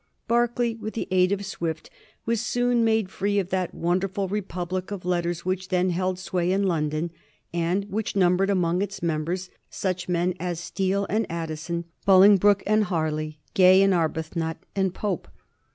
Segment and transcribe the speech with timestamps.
[0.27, 1.91] Berkeley, with the aid of Swift,
[2.25, 6.63] was soon made free of that wonderful republic of letters which then held sway in
[6.63, 7.11] London,
[7.53, 13.37] and which numbered anK>ng its members such men as Steele and Addison, Bolingbroke and Harley,
[13.53, 15.27] Gay and Arbuth not, and Pope.